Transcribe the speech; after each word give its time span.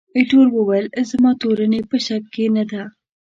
ایټور 0.17 0.47
وویل، 0.53 0.87
زما 1.09 1.31
تورني 1.41 1.81
په 1.89 1.97
شک 2.05 2.23
کې 2.33 2.45
نه 2.55 2.63
ده. 2.71 2.83